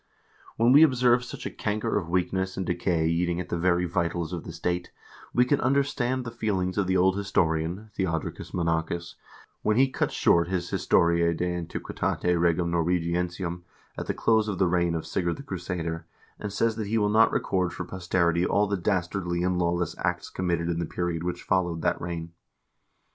[0.57, 4.33] When we observe such a canker of weakness and decay eating at the very vitals
[4.33, 4.91] of the state,
[5.31, 9.13] we can understand the feelings of the old historian, Theo dricus Monachus,
[9.61, 13.61] when he cuts short his" Historia de Antiquitate Regum Norwagiensium"
[13.99, 16.05] at the close of the reign of Sigurd the Cru sader,
[16.39, 20.31] and says that he will not record for posterity all the dastardly and lawless acts
[20.31, 22.31] committed in the period which followed that reign.